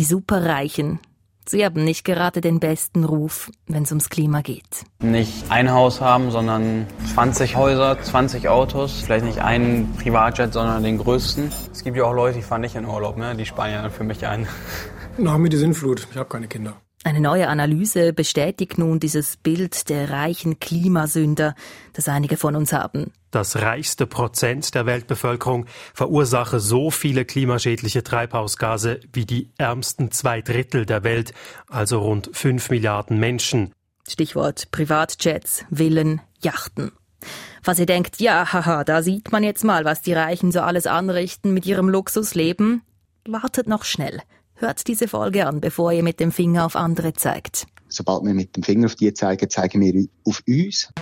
Die 0.00 0.06
Superreichen. 0.06 0.98
Sie 1.46 1.62
haben 1.62 1.84
nicht 1.84 2.04
gerade 2.06 2.40
den 2.40 2.58
besten 2.58 3.04
Ruf, 3.04 3.50
wenn 3.66 3.82
es 3.82 3.90
ums 3.90 4.08
Klima 4.08 4.40
geht. 4.40 4.86
Nicht 5.02 5.50
ein 5.50 5.70
Haus 5.72 6.00
haben, 6.00 6.30
sondern 6.30 6.86
20 7.12 7.54
Häuser, 7.56 8.00
20 8.00 8.48
Autos. 8.48 9.02
Vielleicht 9.02 9.26
nicht 9.26 9.42
einen 9.42 9.92
Privatjet, 9.96 10.54
sondern 10.54 10.82
den 10.84 10.96
größten. 10.96 11.52
Es 11.70 11.84
gibt 11.84 11.98
ja 11.98 12.04
auch 12.04 12.14
Leute, 12.14 12.38
die 12.38 12.42
fahren 12.42 12.62
nicht 12.62 12.76
in 12.76 12.86
Urlaub, 12.86 13.18
ne? 13.18 13.36
die 13.36 13.44
sparen 13.44 13.72
ja 13.72 13.90
für 13.90 14.04
mich 14.04 14.26
ein. 14.26 14.48
Nach 15.18 15.36
mir 15.36 15.50
die 15.50 15.58
Sinnflut. 15.58 16.08
Ich 16.10 16.16
habe 16.16 16.30
keine 16.30 16.48
Kinder. 16.48 16.80
Eine 17.02 17.20
neue 17.20 17.48
Analyse 17.48 18.12
bestätigt 18.12 18.76
nun 18.76 19.00
dieses 19.00 19.38
Bild 19.38 19.88
der 19.88 20.10
reichen 20.10 20.60
Klimasünder, 20.60 21.54
das 21.94 22.08
einige 22.08 22.36
von 22.36 22.56
uns 22.56 22.74
haben. 22.74 23.10
Das 23.30 23.56
reichste 23.56 24.06
Prozent 24.06 24.74
der 24.74 24.84
Weltbevölkerung 24.84 25.64
verursache 25.94 26.60
so 26.60 26.90
viele 26.90 27.24
klimaschädliche 27.24 28.02
Treibhausgase 28.02 29.00
wie 29.14 29.24
die 29.24 29.50
ärmsten 29.56 30.10
zwei 30.10 30.42
Drittel 30.42 30.84
der 30.84 31.02
Welt, 31.02 31.32
also 31.68 32.00
rund 32.00 32.30
fünf 32.34 32.68
Milliarden 32.68 33.18
Menschen. 33.18 33.72
Stichwort 34.06 34.70
Privatjets, 34.70 35.64
Villen, 35.70 36.20
Yachten. 36.42 36.92
Was 37.64 37.78
ihr 37.78 37.86
denkt, 37.86 38.20
ja, 38.20 38.52
haha, 38.52 38.84
da 38.84 39.02
sieht 39.02 39.32
man 39.32 39.42
jetzt 39.42 39.64
mal, 39.64 39.86
was 39.86 40.02
die 40.02 40.12
Reichen 40.12 40.52
so 40.52 40.60
alles 40.60 40.86
anrichten 40.86 41.54
mit 41.54 41.64
ihrem 41.64 41.88
Luxusleben. 41.88 42.82
Wartet 43.26 43.68
noch 43.68 43.84
schnell. 43.84 44.20
Hört 44.60 44.86
diese 44.88 45.08
Folge 45.08 45.46
an, 45.46 45.62
bevor 45.62 45.90
ihr 45.90 46.02
mit 46.02 46.20
dem 46.20 46.32
Finger 46.32 46.66
auf 46.66 46.76
andere 46.76 47.14
zeigt. 47.14 47.66
Sobald 47.88 48.24
wir 48.24 48.34
mit 48.34 48.54
dem 48.56 48.62
Finger 48.62 48.86
auf 48.86 48.94
die 48.94 49.12
zeigen, 49.14 49.48
zeigen 49.48 49.80
wir 49.80 50.06
auf 50.26 50.42
uns. 50.46 50.92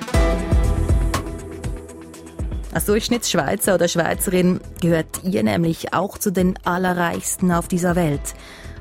Als 2.72 2.84
Durchschnittsschweizer 2.84 3.74
oder 3.74 3.88
Schweizerin 3.88 4.60
gehört 4.80 5.24
ihr 5.24 5.42
nämlich 5.42 5.92
auch 5.92 6.18
zu 6.18 6.30
den 6.30 6.56
Allerreichsten 6.64 7.50
auf 7.50 7.66
dieser 7.66 7.96
Welt 7.96 8.34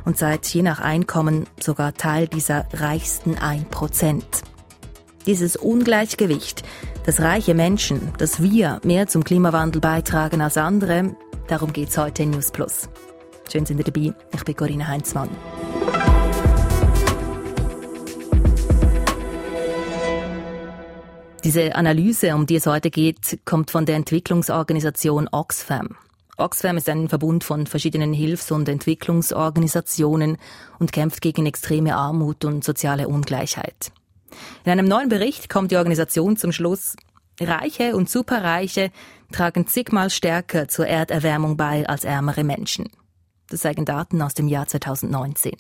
und 0.06 0.20
seid 0.20 0.46
je 0.46 0.62
nach 0.62 0.80
Einkommen 0.80 1.48
sogar 1.60 1.96
Teil 1.96 2.28
dieser 2.28 2.68
reichsten 2.72 3.34
1%. 3.34 4.22
Dieses 5.26 5.56
Ungleichgewicht, 5.56 6.62
dass 7.04 7.20
reiche 7.20 7.56
Menschen, 7.56 8.14
dass 8.20 8.44
wir 8.44 8.80
mehr 8.84 9.08
zum 9.08 9.24
Klimawandel 9.24 9.82
beitragen 9.82 10.40
als 10.40 10.56
andere, 10.56 11.16
darum 11.48 11.74
geht's 11.74 11.98
heute 11.98 12.22
in 12.22 12.30
News 12.30 12.52
Plus. 12.52 12.88
Schön 13.52 13.66
sind 13.66 13.78
ihr 13.78 13.84
dabei. 13.84 14.14
Ich 14.34 14.44
bin 14.44 14.56
Corinna 14.56 14.88
Heinzmann. 14.88 15.30
Diese 21.44 21.76
Analyse, 21.76 22.36
um 22.36 22.46
die 22.46 22.56
es 22.56 22.66
heute 22.66 22.90
geht, 22.90 23.40
kommt 23.46 23.72
von 23.72 23.86
der 23.86 23.96
Entwicklungsorganisation 23.96 25.30
Oxfam. 25.32 25.96
Oxfam 26.36 26.78
ist 26.78 26.90
ein 26.90 27.10
Verbund 27.10 27.44
von 27.44 27.68
verschiedenen 27.68 28.14
Hilfs- 28.14 28.52
und 28.52 28.68
Entwicklungsorganisationen 28.68 30.38
und 30.78 30.92
kämpft 30.92 31.22
gegen 31.22 31.46
extreme 31.46 31.96
Armut 31.96 32.44
und 32.44 32.64
soziale 32.64 33.08
Ungleichheit. 33.08 33.92
In 34.66 34.72
einem 34.72 34.88
neuen 34.88 35.10
Bericht 35.10 35.50
kommt 35.50 35.72
die 35.72 35.78
Organisation 35.78 36.38
zum 36.38 36.52
Schluss, 36.52 36.96
Reiche 37.40 37.96
und 37.96 38.10
Superreiche 38.10 38.92
tragen 39.32 39.68
zigmal 39.68 40.10
stärker 40.10 40.68
zur 40.68 40.88
Erderwärmung 40.88 41.56
bei 41.56 41.88
als 41.88 42.04
ärmere 42.04 42.44
Menschen. 42.44 42.90
Das 43.50 43.62
zeigen 43.62 43.86
Daten 43.86 44.22
aus 44.22 44.34
dem 44.34 44.48
Jahr 44.48 44.68
2019. 44.68 45.54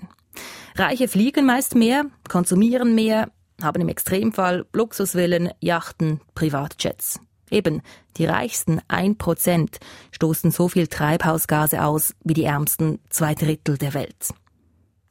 Reiche 0.76 1.08
fliegen 1.08 1.46
meist 1.46 1.76
mehr, 1.76 2.06
konsumieren 2.30 2.94
mehr, 2.96 3.32
haben 3.62 3.82
im 3.82 3.90
Extremfall 3.90 4.66
Luxusvillen, 4.74 5.52
Yachten, 5.60 6.22
Privatjets. 6.36 7.20
Eben, 7.50 7.82
die 8.18 8.26
reichsten 8.26 8.82
ein 8.88 9.18
Prozent 9.18 9.80
stoßen 10.12 10.52
so 10.52 10.68
viel 10.68 10.88
Treibhausgase 10.88 11.84
aus 11.84 12.14
wie 12.24 12.34
die 12.34 12.44
ärmsten 12.44 13.00
zwei 13.10 13.36
Drittel 13.36 13.78
der 13.78 13.94
Welt. 13.94 14.34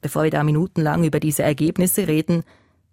Bevor 0.02 0.24
wir 0.24 0.30
da 0.30 0.44
minutenlang 0.44 1.04
über 1.04 1.19
diese 1.19 1.42
Ergebnisse 1.42 2.06
reden, 2.06 2.44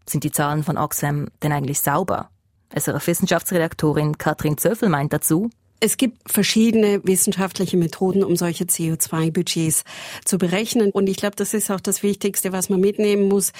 sind 0.08 0.24
die 0.24 0.32
Zahlen 0.32 0.64
von 0.64 0.78
Oxfam 0.78 1.28
denn 1.42 1.52
eigentlich 1.52 1.82
sauber? 1.82 2.30
SRF-Wissenschaftsredaktorin 2.76 4.18
Katrin 4.18 4.58
Zöffel 4.58 4.90
meint 4.90 5.14
dazu, 5.14 5.50
es 5.84 5.98
gibt 5.98 6.32
verschiedene 6.32 7.02
wissenschaftliche 7.04 7.76
Methoden, 7.76 8.24
um 8.24 8.38
solche 8.38 8.64
CO2-Budgets 8.64 9.84
zu 10.24 10.38
berechnen. 10.38 10.92
Und 10.92 11.10
ich 11.10 11.18
glaube, 11.18 11.36
das 11.36 11.54
ist 11.54 11.70
auch 11.70 11.82
das 11.82 12.04
Wichtigste, 12.04 12.54
was 12.54 12.70
man 12.70 12.80
mitnehmen 12.80 13.28
muss. 13.28 13.52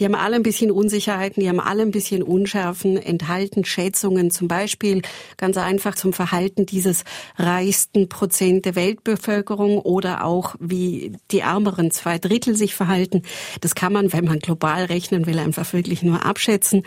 Die 0.00 0.06
haben 0.06 0.14
alle 0.14 0.36
ein 0.36 0.42
bisschen 0.42 0.70
Unsicherheiten, 0.70 1.42
die 1.42 1.48
haben 1.50 1.60
alle 1.60 1.82
ein 1.82 1.90
bisschen 1.90 2.22
Unschärfen, 2.22 2.96
enthalten 2.96 3.66
Schätzungen, 3.66 4.30
zum 4.30 4.48
Beispiel 4.48 5.02
ganz 5.36 5.58
einfach 5.58 5.94
zum 5.94 6.14
Verhalten 6.14 6.64
dieses 6.64 7.04
reichsten 7.36 8.08
Prozent 8.08 8.64
der 8.64 8.74
Weltbevölkerung 8.74 9.78
oder 9.78 10.24
auch 10.24 10.54
wie 10.58 11.12
die 11.30 11.40
ärmeren 11.40 11.90
zwei 11.90 12.16
Drittel 12.18 12.56
sich 12.56 12.74
verhalten. 12.74 13.24
Das 13.60 13.74
kann 13.74 13.92
man, 13.92 14.10
wenn 14.14 14.24
man 14.24 14.38
global 14.38 14.86
rechnen 14.86 15.26
will, 15.26 15.38
einfach 15.38 15.70
wirklich 15.74 16.02
nur 16.02 16.24
abschätzen. 16.24 16.84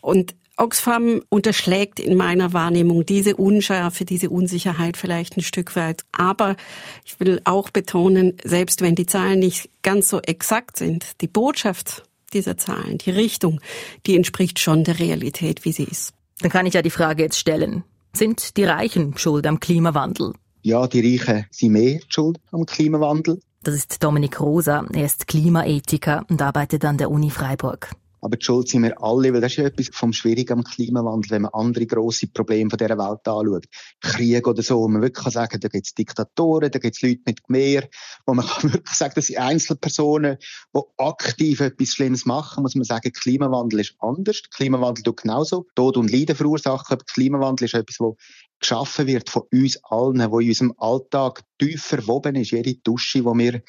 Und 0.00 0.34
Oxfam 0.56 1.22
unterschlägt 1.30 1.98
in 1.98 2.16
meiner 2.16 2.52
Wahrnehmung 2.52 3.04
diese 3.04 3.36
Unschärfe, 3.36 4.04
diese 4.04 4.30
Unsicherheit 4.30 4.96
vielleicht 4.96 5.36
ein 5.36 5.42
Stück 5.42 5.74
weit. 5.74 6.04
Aber 6.12 6.56
ich 7.04 7.18
will 7.18 7.40
auch 7.44 7.70
betonen, 7.70 8.36
selbst 8.44 8.80
wenn 8.80 8.94
die 8.94 9.06
Zahlen 9.06 9.40
nicht 9.40 9.68
ganz 9.82 10.08
so 10.08 10.20
exakt 10.20 10.76
sind, 10.76 11.20
die 11.20 11.26
Botschaft 11.26 12.04
dieser 12.32 12.56
Zahlen, 12.56 12.98
die 12.98 13.10
Richtung, 13.10 13.60
die 14.06 14.16
entspricht 14.16 14.58
schon 14.58 14.84
der 14.84 14.98
Realität, 14.98 15.64
wie 15.64 15.72
sie 15.72 15.84
ist. 15.84 16.12
Dann 16.40 16.50
kann 16.50 16.66
ich 16.66 16.74
ja 16.74 16.82
die 16.82 16.90
Frage 16.90 17.22
jetzt 17.22 17.38
stellen. 17.38 17.84
Sind 18.12 18.56
die 18.56 18.64
Reichen 18.64 19.16
schuld 19.18 19.46
am 19.46 19.60
Klimawandel? 19.60 20.34
Ja, 20.62 20.86
die 20.86 21.16
Reichen 21.16 21.46
sind 21.50 21.72
mehr 21.72 22.00
schuld 22.08 22.38
am 22.52 22.64
Klimawandel. 22.64 23.40
Das 23.62 23.74
ist 23.74 24.02
Dominik 24.02 24.40
Rosa. 24.40 24.86
Er 24.92 25.06
ist 25.06 25.26
Klimaethiker 25.26 26.24
und 26.28 26.40
arbeitet 26.42 26.84
an 26.84 26.98
der 26.98 27.10
Uni 27.10 27.30
Freiburg. 27.30 27.90
Aber 28.24 28.38
die 28.38 28.44
Schuld 28.46 28.70
sind 28.70 28.84
wir 28.84 29.02
alle, 29.02 29.34
weil 29.34 29.42
das 29.42 29.52
ist 29.52 29.58
ja 29.58 29.64
etwas 29.64 29.90
vom 29.92 30.14
Schwierigen 30.14 30.54
am 30.54 30.64
Klimawandel, 30.64 31.30
wenn 31.30 31.42
man 31.42 31.52
andere 31.52 31.86
grosse 31.86 32.26
Probleme 32.26 32.70
von 32.70 32.78
dieser 32.78 32.96
Welt 32.96 33.28
anschaut. 33.28 33.66
Krieg 34.00 34.48
oder 34.48 34.62
so, 34.62 34.80
wo 34.80 34.88
man 34.88 35.02
wirklich 35.02 35.24
kann 35.24 35.32
sagen, 35.32 35.60
da 35.60 35.68
gibt 35.68 35.86
es 35.86 35.92
Diktatoren, 35.92 36.70
da 36.70 36.78
gibt 36.78 36.96
es 36.96 37.02
Leute 37.02 37.20
mit 37.26 37.40
Meer, 37.50 37.86
wo 38.24 38.32
man 38.32 38.46
kann 38.48 38.72
wirklich 38.72 38.96
sagen, 38.96 39.12
das 39.14 39.26
sind 39.26 39.36
Einzelpersonen, 39.36 40.38
die 40.74 40.80
aktiv 40.96 41.60
etwas 41.60 41.88
Schlimmes 41.88 42.24
machen, 42.24 42.62
muss 42.62 42.74
man 42.74 42.84
sagen, 42.84 43.12
Klimawandel 43.12 43.80
ist 43.80 43.94
anders. 43.98 44.40
Klimawandel 44.54 45.04
tut 45.04 45.20
genauso 45.20 45.66
Tod 45.74 45.98
und 45.98 46.10
Leiden 46.10 46.34
verursachen, 46.34 46.96
Klimawandel 47.06 47.66
ist 47.66 47.74
etwas, 47.74 48.00
wo 48.00 48.16
geschaffen 48.58 49.06
wird 49.06 49.28
von 49.28 49.42
uns 49.52 49.78
allen, 49.84 50.30
wo 50.30 50.40
in 50.40 50.48
unserem 50.48 50.74
Alltag 50.78 51.42
tief 51.58 51.82
verwoben 51.82 52.36
ist. 52.36 52.52
Jede 52.52 52.76
Dusche, 52.76 53.18
die 53.18 53.24
wir 53.24 53.62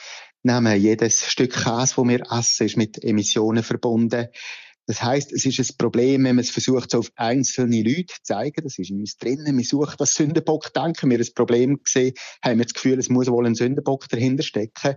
nehmen, 0.45 0.79
jedes 0.79 1.25
Stück 1.25 1.53
Käse, 1.53 1.95
das 1.95 1.97
wir 1.97 2.21
essen, 2.31 2.65
ist 2.65 2.77
mit 2.77 3.03
Emissionen 3.03 3.63
verbunden. 3.63 4.27
Das 4.87 5.01
heißt, 5.01 5.33
es 5.33 5.45
ist 5.45 5.59
ein 5.59 5.77
Problem, 5.77 6.23
wenn 6.25 6.35
man 6.35 6.45
es 6.45 6.51
versucht, 6.51 6.91
so 6.91 6.99
auf 6.99 7.11
einzelne 7.15 7.81
Leute 7.81 8.13
zu 8.13 8.21
zeigen. 8.21 8.63
Das 8.63 8.77
ist 8.77 8.91
in 8.91 8.99
uns 8.99 9.17
drinnen. 9.17 9.57
Wir 9.57 9.65
suchen 9.65 9.95
das 9.97 10.13
Sündenbock. 10.13 10.71
Denken 10.73 11.09
wir 11.09 11.17
ein 11.17 11.33
Problem 11.33 11.81
gesehen, 11.83 12.13
haben 12.43 12.59
wir 12.59 12.65
das 12.65 12.75
Gefühl, 12.75 12.99
es 12.99 13.09
muss 13.09 13.27
wohl 13.27 13.47
ein 13.47 13.55
Sündenbock 13.55 14.07
dahinter 14.09 14.43
stecken. 14.43 14.95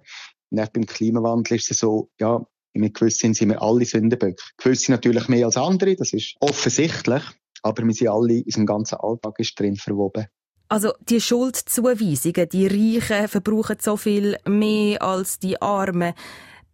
Und 0.51 0.61
auch 0.61 0.69
beim 0.69 0.85
Klimawandel 0.85 1.57
ist 1.57 1.71
es 1.71 1.79
so, 1.79 2.11
ja, 2.21 2.45
in 2.75 2.93
gewissen 2.93 3.33
sind 3.33 3.49
wir 3.49 3.63
alle 3.63 3.87
Sündenböcke. 3.87 4.43
Gewisse 4.59 4.93
natürlich 4.93 5.29
mehr 5.29 5.47
als 5.47 5.57
andere, 5.57 5.97
das 5.97 6.13
ist 6.13 6.37
offensichtlich. 6.41 7.23
Aber 7.63 7.83
wir 7.83 7.95
sind 7.95 8.09
alle, 8.09 8.35
in 8.35 8.45
unserem 8.45 8.67
ganzen 8.67 8.97
Alltag 8.97 9.39
ist 9.39 9.59
drin 9.59 9.77
verwoben. 9.77 10.27
Also 10.71 10.93
die 11.01 11.21
Schuldzuweisungen, 11.21 12.49
die 12.51 12.67
Reichen 12.67 13.29
verbrauchen 13.29 13.79
so 13.81 13.97
viel 13.97 14.37
mehr 14.47 15.01
als 15.03 15.39
die 15.39 15.61
Armen. 15.63 16.13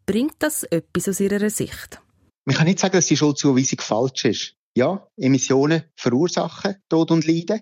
Bringt 0.04 0.34
das 0.40 0.64
etwas 0.64 1.08
aus 1.08 1.20
Ihrer 1.20 1.48
Sicht? 1.48 2.00
Man 2.44 2.56
kann 2.56 2.66
nicht 2.66 2.80
sagen, 2.80 2.94
dass 2.96 3.06
die 3.06 3.16
Schuldzuweisung 3.16 3.80
falsch 3.80 4.24
ist. 4.24 4.54
Ja, 4.76 5.06
Emissionen 5.16 5.84
verursachen 5.94 6.76
Tod 6.88 7.12
und 7.12 7.26
Leiden. 7.26 7.60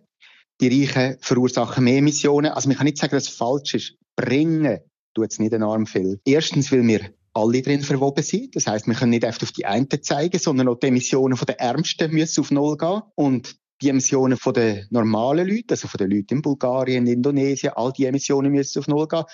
Die 0.60 0.68
Reichen 0.68 1.18
verursachen 1.20 1.84
mehr 1.84 1.98
Emissionen. 1.98 2.52
Also 2.52 2.68
man 2.68 2.78
kann 2.78 2.86
nicht 2.86 2.98
sagen, 2.98 3.14
dass 3.14 3.24
es 3.24 3.34
falsch 3.34 3.74
ist. 3.74 3.96
Bringen 4.16 4.80
tut 5.14 5.30
es 5.30 5.38
nicht 5.38 5.52
enorm 5.52 5.86
viel. 5.86 6.18
Erstens, 6.24 6.72
weil 6.72 6.86
wir 6.86 7.12
alle 7.34 7.62
drin 7.62 7.82
verwoben 7.82 8.24
sind. 8.24 8.56
Das 8.56 8.66
heißt, 8.66 8.86
wir 8.86 8.94
können 8.94 9.10
nicht 9.10 9.24
einfach 9.24 9.42
auf 9.42 9.52
die 9.52 9.66
einen 9.66 9.88
zeigen, 10.02 10.38
sondern 10.38 10.68
auch 10.68 10.78
die 10.78 10.88
Emissionen 10.88 11.38
der 11.46 11.60
Ärmsten 11.60 12.10
müssen 12.12 12.40
auf 12.40 12.50
Null 12.50 12.76
gehen. 12.76 13.02
Und 13.14 13.56
die 13.82 13.88
Emissionen 13.88 14.38
von 14.38 14.54
den 14.54 14.86
normalen 14.90 15.48
Leuten, 15.48 15.70
also 15.70 15.88
von 15.88 15.98
den 15.98 16.10
Leuten 16.10 16.36
in 16.36 16.42
Bulgarien, 16.42 17.06
in 17.06 17.14
Indonesien, 17.14 17.72
all 17.74 17.92
die 17.92 18.06
Emissionen 18.06 18.52
müssen 18.52 18.78
auf 18.78 18.88
Null 18.88 19.08
gehen. 19.08 19.24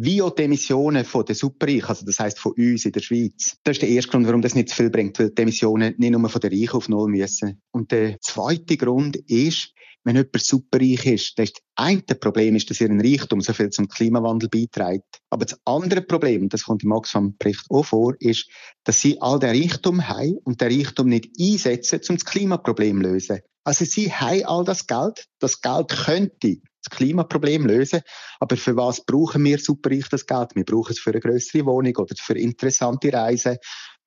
Wie 0.00 0.22
auch 0.22 0.30
die 0.30 0.44
Emissionen 0.44 1.04
von 1.04 1.24
den 1.24 1.34
Superreichen, 1.34 1.88
also 1.88 2.06
das 2.06 2.20
heißt 2.20 2.38
von 2.38 2.52
uns 2.52 2.84
in 2.84 2.92
der 2.92 3.00
Schweiz. 3.00 3.56
Das 3.64 3.76
ist 3.76 3.82
der 3.82 3.88
erste 3.88 4.12
Grund, 4.12 4.26
warum 4.28 4.42
das 4.42 4.54
nicht 4.54 4.68
zu 4.68 4.76
viel 4.76 4.90
bringt, 4.90 5.18
weil 5.18 5.30
die 5.30 5.42
Emissionen 5.42 5.94
nicht 5.98 6.10
nur 6.10 6.28
von 6.28 6.40
den 6.40 6.52
Reichen 6.52 6.76
auf 6.76 6.88
Null 6.88 7.10
müssen. 7.10 7.60
Und 7.72 7.90
der 7.90 8.16
zweite 8.20 8.76
Grund 8.76 9.16
ist, 9.16 9.72
wenn 10.08 10.16
jemand 10.16 10.42
superreich 10.42 11.06
ist, 11.06 11.38
das, 11.38 11.52
eine 11.76 12.02
Problem 12.02 12.56
ist, 12.56 12.70
dass 12.70 12.80
ihr 12.80 12.88
ein 12.88 13.00
Reichtum 13.00 13.40
so 13.40 13.52
viel 13.52 13.70
zum 13.70 13.88
Klimawandel 13.88 14.48
beiträgt. 14.48 15.20
Aber 15.30 15.44
das 15.44 15.58
andere 15.64 16.02
Problem, 16.02 16.48
das 16.48 16.64
kommt 16.64 16.82
im 16.82 16.92
Oxfam-Bericht 16.92 17.66
auch 17.68 17.84
vor, 17.84 18.14
ist, 18.18 18.48
dass 18.84 19.00
sie 19.00 19.20
all 19.20 19.38
den 19.38 19.50
Reichtum 19.50 20.08
haben 20.08 20.38
und 20.44 20.60
den 20.60 20.72
Reichtum 20.72 21.08
nicht 21.08 21.30
einsetzen, 21.38 22.00
um 22.08 22.16
das 22.16 22.24
Klimaproblem 22.24 23.02
zu 23.02 23.10
lösen. 23.10 23.38
Also 23.64 23.84
sie 23.84 24.10
haben 24.10 24.44
all 24.46 24.64
das 24.64 24.86
Geld. 24.86 25.26
Das 25.40 25.60
Geld 25.60 25.88
könnte 25.90 26.56
das 26.56 26.70
das 26.84 26.96
Klimaproblem 26.96 27.66
lösen. 27.66 28.00
Aber 28.40 28.56
für 28.56 28.76
was 28.76 29.04
brauchen 29.04 29.44
wir 29.44 29.58
superreich 29.58 30.08
das 30.08 30.26
Geld? 30.26 30.54
Wir 30.54 30.64
brauchen 30.64 30.92
es 30.92 31.00
für 31.00 31.10
eine 31.10 31.20
größere 31.20 31.66
Wohnung 31.66 31.94
oder 31.96 32.14
für 32.18 32.38
interessante 32.38 33.12
Reisen 33.12 33.58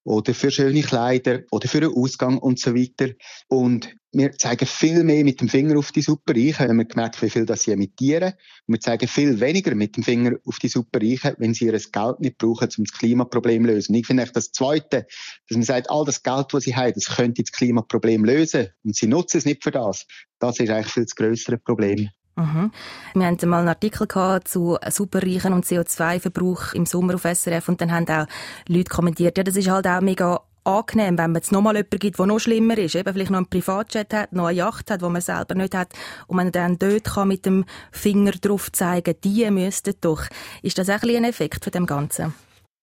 oder 0.03 0.33
für 0.33 0.49
schöne 0.49 0.81
Kleider 0.81 1.41
oder 1.51 1.67
für 1.67 1.77
einen 1.77 1.93
Ausgang 1.95 2.39
und 2.39 2.59
so 2.59 2.73
weiter. 2.73 3.13
Und 3.47 3.93
wir 4.13 4.31
zeigen 4.33 4.65
viel 4.65 5.03
mehr 5.03 5.23
mit 5.23 5.39
dem 5.39 5.47
Finger 5.47 5.77
auf 5.77 5.91
die 5.91 6.01
Superreichen, 6.01 6.67
wenn 6.67 6.77
wir 6.77 6.85
gemerkt, 6.85 7.21
wie 7.21 7.29
viel 7.29 7.45
sie 7.55 7.71
emittieren. 7.71 8.33
Und 8.67 8.73
wir 8.73 8.79
zeigen 8.79 9.07
viel 9.07 9.39
weniger 9.39 9.73
mit 9.73 9.95
dem 9.95 10.03
Finger 10.03 10.37
auf 10.45 10.59
die 10.59 10.67
Superreichen, 10.67 11.35
wenn 11.37 11.53
sie 11.53 11.65
ihr 11.65 11.79
Geld 11.79 12.19
nicht 12.19 12.37
brauchen, 12.37 12.69
um 12.77 12.83
das 12.83 12.97
Klimaproblem 12.97 13.65
zu 13.65 13.71
lösen. 13.71 13.93
Und 13.93 13.99
ich 13.99 14.07
finde 14.07 14.23
echt 14.23 14.35
das 14.35 14.51
Zweite, 14.51 15.07
dass 15.47 15.57
man 15.57 15.63
sagt, 15.63 15.89
all 15.89 16.03
das 16.03 16.23
Geld, 16.23 16.47
das 16.51 16.63
sie 16.63 16.75
haben, 16.75 16.93
das 16.93 17.15
könnte 17.15 17.43
das 17.43 17.51
Klimaproblem 17.51 18.25
lösen. 18.25 18.67
Und 18.83 18.95
sie 18.95 19.07
nutzen 19.07 19.37
es 19.37 19.45
nicht 19.45 19.63
für 19.63 19.71
das. 19.71 20.05
Das 20.39 20.59
ist 20.59 20.69
eigentlich 20.69 20.93
viel 20.93 21.03
das 21.03 21.15
größere 21.15 21.57
Problem. 21.57 22.09
Mhm. 22.35 22.71
Wir 23.13 23.27
hatten 23.27 23.49
mal 23.49 23.59
einen 23.59 23.67
Artikel 23.69 24.07
zu 24.43 24.77
Superreichen 24.89 25.53
und 25.53 25.65
CO2-Verbrauch 25.65 26.73
im 26.73 26.85
Sommer 26.85 27.15
auf 27.15 27.23
SRF 27.23 27.69
und 27.69 27.81
dann 27.81 27.91
haben 27.91 28.07
auch 28.07 28.25
Leute 28.67 28.89
kommentiert, 28.89 29.37
ja, 29.37 29.43
das 29.43 29.57
ist 29.57 29.69
halt 29.69 29.85
auch 29.85 30.01
mega 30.01 30.41
angenehm, 30.63 31.17
wenn 31.17 31.31
man 31.31 31.41
es 31.41 31.51
nochmal 31.51 31.75
jemanden 31.75 31.99
gibt, 31.99 32.19
der 32.19 32.25
noch 32.25 32.39
schlimmer 32.39 32.77
ist, 32.77 32.95
eben 32.95 33.13
vielleicht 33.13 33.31
noch 33.31 33.37
einen 33.37 33.49
Privatjet 33.49 34.13
hat, 34.13 34.33
noch 34.33 34.45
eine 34.45 34.57
Yacht 34.57 34.91
hat, 34.91 35.01
wo 35.01 35.09
man 35.09 35.21
selber 35.21 35.55
nicht 35.55 35.75
hat 35.75 35.93
und 36.27 36.37
man 36.37 36.51
dann 36.51 36.77
dort 36.77 37.05
kann 37.05 37.27
mit 37.27 37.45
dem 37.45 37.65
Finger 37.91 38.31
drauf 38.31 38.71
zeigen, 38.71 39.15
die 39.23 39.49
müssten 39.49 39.95
doch. 40.01 40.23
Ist 40.61 40.77
das 40.77 40.89
auch 40.89 41.03
ein, 41.03 41.23
Effekt 41.23 41.63
von 41.63 41.71
dem 41.71 41.85
Ganzen? 41.85 42.33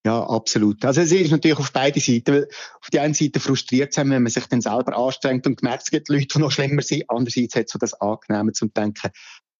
Ja, 0.07 0.23
absolut. 0.23 0.85
Also 0.85 1.01
es 1.01 1.13
ist 1.13 1.31
natürlich 1.31 1.59
auf 1.59 1.73
beide 1.73 2.01
Seiten, 2.01 2.45
auf 2.81 2.89
die 2.93 3.01
einen 3.01 3.15
Seite 3.15 3.41
frustriert 3.41 3.93
sein, 3.93 4.11
wenn 4.11 4.23
man 4.23 4.31
sich 4.31 4.47
dann 4.47 4.61
selber 4.61 4.97
anstrengt 4.97 5.47
und 5.47 5.63
merkt, 5.63 5.83
es 5.83 5.91
gibt 5.91 6.09
Leute, 6.09 6.27
die 6.27 6.39
noch 6.39 6.53
schlimmer 6.53 6.83
sind. 6.83 7.05
Andererseits 7.09 7.57
hat 7.57 7.69
so 7.69 7.79
das 7.79 7.95
Angenehme 8.01 8.53
zum 8.53 8.73
Denken, 8.73 9.11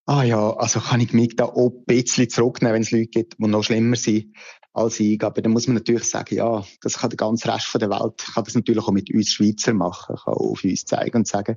ah 0.09 0.23
ja, 0.23 0.51
also 0.57 0.81
kann 0.81 1.01
ich 1.01 1.13
mich 1.13 1.37
da 1.37 1.45
auch 1.45 1.71
ein 1.71 1.85
bisschen 1.85 2.31
zurücknehmen, 2.31 2.75
wenn 2.77 2.83
es 2.83 2.91
Leute 2.91 3.07
gibt, 3.09 3.37
die 3.39 3.47
noch 3.47 3.63
schlimmer 3.63 3.97
sind 3.97 4.33
als 4.73 4.99
ich. 5.01 5.23
Aber 5.23 5.43
dann 5.43 5.53
muss 5.53 5.67
man 5.67 5.75
natürlich 5.75 6.05
sagen, 6.05 6.35
ja, 6.35 6.65
das 6.81 6.99
kann 6.99 7.11
der 7.11 7.19
ganze 7.19 7.53
Rest 7.53 7.75
der 7.75 7.91
Welt, 7.91 8.15
kann 8.35 8.45
das 8.45 8.55
natürlich 8.55 8.83
auch 8.83 8.91
mit 8.91 9.13
uns 9.13 9.29
Schweizer 9.29 9.75
machen, 9.75 10.17
kann 10.17 10.35
auch 10.35 10.53
auf 10.53 10.65
uns 10.65 10.85
zeigen 10.87 11.19
und 11.19 11.29
sagen, 11.29 11.57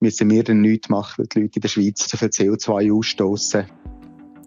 müssen 0.00 0.30
wir 0.30 0.44
denn 0.44 0.62
nichts 0.62 0.88
machen, 0.88 1.14
weil 1.18 1.26
die 1.26 1.40
Leute 1.40 1.56
in 1.56 1.60
der 1.60 1.68
Schweiz 1.68 2.08
so 2.08 2.16
viel 2.16 2.28
CO2 2.28 2.92
ausstoßen. 2.92 3.66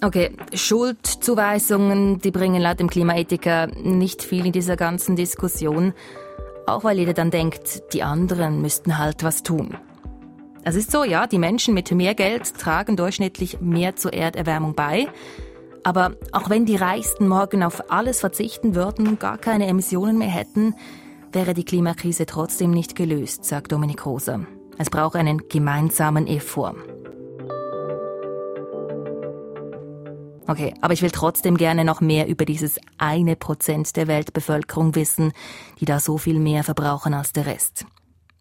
Okay, 0.03 0.31
Schuldzuweisungen, 0.53 2.19
die 2.19 2.31
bringen 2.31 2.61
laut 2.61 2.79
dem 2.79 2.89
Klimaethiker 2.89 3.67
nicht 3.67 4.23
viel 4.23 4.45
in 4.47 4.51
dieser 4.51 4.77
ganzen 4.77 5.15
Diskussion. 5.15 5.93
Auch 6.65 6.83
weil 6.83 6.99
jeder 6.99 7.13
dann 7.13 7.31
denkt, 7.31 7.93
die 7.93 8.03
anderen 8.03 8.61
müssten 8.61 8.97
halt 8.97 9.23
was 9.23 9.41
tun. 9.41 9.77
Es 10.67 10.75
ist 10.75 10.91
so, 10.91 11.05
ja, 11.05 11.27
die 11.27 11.37
Menschen 11.37 11.73
mit 11.73 11.89
mehr 11.91 12.13
Geld 12.13 12.55
tragen 12.55 12.97
durchschnittlich 12.97 13.61
mehr 13.61 13.95
zur 13.95 14.11
Erderwärmung 14.11 14.75
bei. 14.75 15.07
Aber 15.85 16.17
auch 16.33 16.49
wenn 16.49 16.65
die 16.65 16.75
Reichsten 16.75 17.29
morgen 17.29 17.63
auf 17.63 17.89
alles 17.89 18.19
verzichten 18.19 18.75
würden 18.75 19.17
gar 19.17 19.37
keine 19.37 19.67
Emissionen 19.67 20.17
mehr 20.17 20.27
hätten, 20.27 20.75
wäre 21.31 21.53
die 21.53 21.63
Klimakrise 21.63 22.25
trotzdem 22.25 22.71
nicht 22.71 22.97
gelöst, 22.97 23.45
sagt 23.45 23.71
Dominik 23.71 24.05
Rosa. 24.05 24.41
Es 24.77 24.89
braucht 24.89 25.15
einen 25.15 25.47
gemeinsamen 25.47 26.27
Effort. 26.27 26.75
Okay, 30.47 30.73
aber 30.81 30.91
ich 30.91 31.01
will 31.01 31.11
trotzdem 31.11 31.55
gerne 31.55 31.85
noch 31.85 32.01
mehr 32.01 32.27
über 32.27 32.43
dieses 32.43 32.77
eine 32.97 33.37
Prozent 33.37 33.95
der 33.95 34.07
Weltbevölkerung 34.07 34.95
wissen, 34.95 35.31
die 35.79 35.85
da 35.85 36.01
so 36.01 36.17
viel 36.17 36.39
mehr 36.39 36.65
verbrauchen 36.65 37.13
als 37.13 37.31
der 37.31 37.45
Rest. 37.45 37.85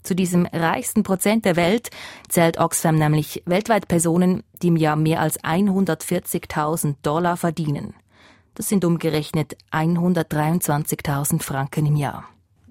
Zu 0.06 0.14
diesem 0.14 0.46
reichsten 0.46 1.02
Prozent 1.02 1.44
der 1.44 1.56
Welt 1.56 1.90
zählt 2.28 2.60
Oxfam 2.60 2.94
nämlich 2.94 3.42
weltweit 3.44 3.88
Personen, 3.88 4.44
die 4.62 4.68
im 4.68 4.76
Jahr 4.76 4.94
mehr 4.94 5.20
als 5.20 5.42
140.000 5.42 6.94
Dollar 7.02 7.36
verdienen. 7.36 7.92
Das 8.54 8.68
sind 8.68 8.84
umgerechnet 8.84 9.56
123.000 9.72 11.42
Franken 11.42 11.86
im 11.86 11.96
Jahr 11.96 12.22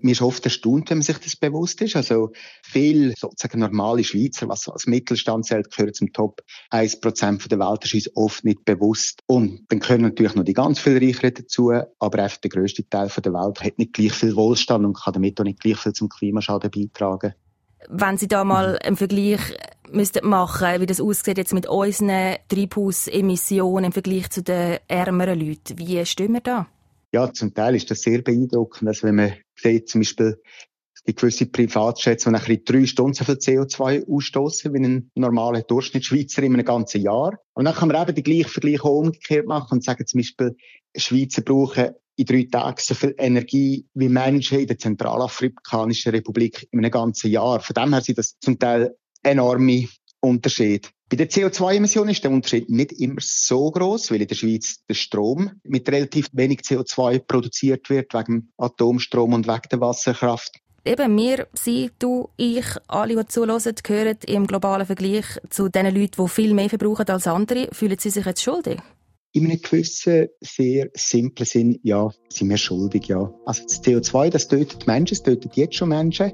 mir 0.05 0.11
ist 0.11 0.21
oft 0.21 0.45
erstaunt, 0.45 0.89
wenn 0.89 0.99
man 0.99 1.03
sich 1.03 1.17
das 1.17 1.35
bewusst 1.35 1.81
ist. 1.81 1.95
Also 1.95 2.31
viel 2.63 3.13
sozusagen 3.17 3.59
normale 3.59 4.03
Schweizer, 4.03 4.47
was 4.47 4.69
als 4.69 4.87
Mittelstand 4.87 5.45
zählt, 5.45 5.71
gehören 5.71 5.93
zum 5.93 6.13
Top 6.13 6.41
1% 6.71 7.47
der 7.49 7.59
Welt, 7.59 7.83
das 7.83 7.93
ist 7.93 8.07
uns 8.09 8.15
oft 8.15 8.45
nicht 8.45 8.65
bewusst. 8.65 9.21
Und 9.27 9.65
dann 9.69 9.79
gehören 9.79 10.01
natürlich 10.01 10.35
noch 10.35 10.43
die 10.43 10.53
ganz 10.53 10.79
viel 10.79 10.97
Reicheren 10.97 11.33
dazu, 11.33 11.71
aber 11.99 12.23
einfach 12.23 12.37
der 12.37 12.49
grösste 12.49 12.87
Teil 12.87 13.09
der 13.23 13.33
Welt 13.33 13.61
hat 13.61 13.77
nicht 13.77 13.93
gleich 13.93 14.13
viel 14.13 14.35
Wohlstand 14.35 14.85
und 14.85 14.97
kann 14.97 15.13
damit 15.13 15.39
auch 15.39 15.43
nicht 15.43 15.59
gleich 15.59 15.77
viel 15.77 15.93
zum 15.93 16.09
Klimaschaden 16.09 16.71
beitragen. 16.71 17.33
Wenn 17.87 18.17
Sie 18.17 18.27
da 18.27 18.43
mal 18.43 18.79
einen 18.79 18.95
Vergleich 18.95 19.39
müssten 19.91 20.27
machen, 20.27 20.81
wie 20.81 20.85
das 20.87 20.99
aussieht 20.99 21.37
jetzt 21.37 21.53
mit 21.53 21.67
unseren 21.67 22.37
Treibhausemissionen 22.47 23.85
im 23.85 23.91
Vergleich 23.91 24.29
zu 24.29 24.41
den 24.41 24.79
ärmeren 24.87 25.39
Leuten, 25.39 25.77
wie 25.77 26.03
stehen 26.05 26.33
wir 26.33 26.41
da? 26.41 26.67
Ja, 27.11 27.31
zum 27.31 27.53
Teil 27.53 27.75
ist 27.75 27.89
das 27.91 28.01
sehr 28.01 28.21
beeindruckend, 28.21 28.89
also 28.89 29.07
wenn 29.07 29.15
man 29.15 29.33
sieht, 29.61 29.89
zum 29.89 30.01
Beispiel 30.01 30.41
die 31.07 31.13
gewisse 31.13 31.45
Privatjets, 31.45 32.23
die 32.23 32.31
nachher 32.31 32.57
drei 32.57 32.85
Stunden 32.85 33.13
so 33.13 33.25
viel 33.25 33.35
CO2 33.35 34.07
ausstoßen 34.07 34.73
wie 34.73 34.79
ein 34.79 35.11
normaler 35.15 35.61
Durchschnittsschweizer 35.61 36.41
in 36.43 36.53
einem 36.53 36.65
ganzen 36.65 37.01
Jahr. 37.01 37.37
Und 37.53 37.65
dann 37.65 37.75
kann 37.75 37.89
man 37.89 38.01
eben 38.01 38.15
die 38.15 38.23
gleichen 38.23 38.49
Vergleiche 38.49 38.83
auch 38.83 38.99
umgekehrt 38.99 39.45
machen 39.45 39.73
und 39.73 39.83
sagen 39.83 40.05
zum 40.07 40.19
Beispiel, 40.19 40.55
Schweizer 40.95 41.41
brauchen 41.41 41.91
in 42.17 42.25
drei 42.25 42.47
Tagen 42.49 42.77
so 42.79 42.95
viel 42.95 43.13
Energie 43.17 43.85
wie 43.93 44.09
Menschen 44.09 44.59
in 44.59 44.67
der 44.67 44.77
Zentralafrikanischen 44.77 46.11
Republik 46.11 46.67
in 46.71 46.79
einem 46.79 46.91
ganzen 46.91 47.29
Jahr. 47.29 47.59
Von 47.59 47.73
dem 47.73 47.93
her 47.93 48.01
sind 48.01 48.17
das 48.17 48.39
zum 48.39 48.57
Teil 48.57 48.95
enorme 49.21 49.87
Unterschiede. 50.21 50.89
Bei 51.07 51.17
den 51.17 51.27
CO2-Emissionen 51.27 52.09
ist 52.09 52.23
der 52.23 52.31
Unterschied 52.31 52.67
nicht 52.67 52.93
immer 52.93 53.17
so 53.19 53.69
groß, 53.69 54.09
weil 54.09 54.21
in 54.21 54.27
der 54.27 54.35
Schweiz 54.35 54.83
der 54.89 54.95
Strom 54.95 55.51
mit 55.63 55.87
relativ 55.89 56.29
wenig 56.33 56.61
CO2 56.61 57.19
produziert 57.19 57.91
wird, 57.91 58.11
wegen 58.15 58.51
Atomstrom 58.57 59.33
und 59.33 59.47
wegen 59.47 59.69
der 59.71 59.81
Wasserkraft. 59.81 60.59
Eben, 60.83 61.15
wir, 61.17 61.47
Sie, 61.53 61.91
du, 61.99 62.29
ich, 62.37 62.65
alle, 62.87 63.15
die 63.15 63.27
zuhören, 63.27 63.75
gehören 63.83 64.17
im 64.25 64.47
globalen 64.47 64.85
Vergleich 64.85 65.25
zu 65.49 65.69
den 65.69 65.85
Leuten, 65.85 66.23
die 66.23 66.29
viel 66.29 66.53
mehr 66.55 66.69
verbrauchen 66.69 67.07
als 67.07 67.27
andere. 67.27 67.69
Fühlen 67.71 67.97
Sie 67.99 68.09
sich 68.09 68.25
jetzt 68.25 68.43
schuldig? 68.43 68.79
In 69.31 69.45
einem 69.45 69.61
gewissen, 69.61 70.29
sehr 70.41 70.89
simplen 70.93 71.45
Sinn, 71.45 71.79
ja, 71.83 72.09
sind 72.29 72.49
wir 72.49 72.57
schuldig, 72.57 73.07
ja. 73.07 73.31
Also 73.45 73.63
das 73.63 73.83
CO2, 73.83 74.29
das 74.29 74.47
tötet 74.47 74.87
Menschen, 74.87 75.15
es 75.15 75.23
tötet 75.23 75.55
jetzt 75.55 75.75
schon 75.75 75.89
Menschen. 75.89 76.33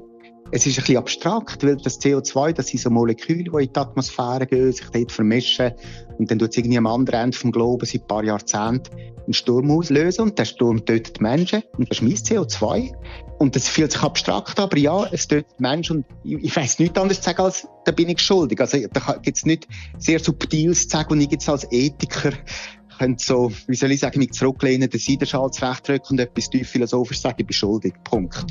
Es 0.54 0.66
ist 0.66 0.76
ein 0.78 0.82
bisschen 0.82 0.98
abstrakt, 0.98 1.64
weil 1.64 1.76
das 1.76 1.98
CO2, 1.98 2.52
das 2.52 2.66
sind 2.66 2.80
so 2.80 2.90
Moleküle, 2.90 3.44
die 3.44 3.64
in 3.64 3.72
die 3.72 3.80
Atmosphäre 3.80 4.46
gehen, 4.46 4.70
sich 4.70 4.86
dort 4.92 5.10
vermischen. 5.10 5.72
Und 6.18 6.30
dann 6.30 6.38
tut 6.38 6.50
es 6.50 6.58
irgendwie 6.58 6.76
am 6.76 6.86
anderen 6.86 7.20
Ende 7.20 7.38
vom 7.38 7.52
Globen 7.52 7.86
seit 7.86 8.02
ein 8.02 8.06
paar 8.06 8.22
Jahrzehnten 8.22 8.94
einen 9.24 9.32
Sturm 9.32 9.70
auslösen 9.70 10.22
und 10.22 10.38
der 10.38 10.44
Sturm 10.44 10.84
tötet 10.84 11.22
Menschen. 11.22 11.62
Und 11.78 11.90
das 11.90 11.98
ist 11.98 12.02
mein 12.02 12.16
CO2. 12.16 12.92
Und 13.38 13.56
das 13.56 13.66
fühlt 13.66 13.92
sich 13.92 14.02
abstrakt, 14.02 14.60
aber 14.60 14.76
ja, 14.76 15.06
es 15.10 15.26
tötet 15.26 15.58
Menschen. 15.58 15.98
Und 15.98 16.06
ich, 16.22 16.44
ich 16.44 16.54
weiss 16.54 16.78
nichts 16.78 16.98
anderes 16.98 17.22
zu 17.22 17.30
sagen, 17.30 17.40
als 17.40 17.66
da 17.86 17.92
bin 17.92 18.10
ich 18.10 18.20
schuldig. 18.20 18.60
Also 18.60 18.76
da 18.92 19.16
gibt 19.22 19.38
es 19.38 19.46
nicht 19.46 19.66
sehr 19.96 20.18
subtiles 20.18 20.86
zu 20.86 20.98
sagen, 20.98 21.14
und 21.14 21.22
ich 21.22 21.30
jetzt 21.30 21.48
als 21.48 21.66
Ethiker 21.72 22.32
könnte 22.98 23.24
so, 23.24 23.50
wie 23.68 23.74
soll 23.74 23.90
ich 23.90 24.00
sagen, 24.00 24.18
mich 24.18 24.32
zurücklehnen, 24.32 24.90
den 24.90 25.00
Seidenschal 25.00 25.50
zurechtdrücken 25.50 26.10
und 26.10 26.20
etwas 26.20 26.50
tief 26.50 26.68
philosophisch 26.68 27.22
sagen, 27.22 27.36
ich 27.38 27.46
bin 27.46 27.54
schuldig. 27.54 27.94
Punkt. 28.04 28.44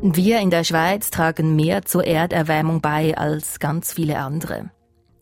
Wir 0.00 0.38
in 0.38 0.50
der 0.50 0.62
Schweiz 0.62 1.10
tragen 1.10 1.56
mehr 1.56 1.84
zur 1.84 2.06
Erderwärmung 2.06 2.80
bei 2.80 3.18
als 3.18 3.58
ganz 3.58 3.92
viele 3.92 4.18
andere. 4.18 4.70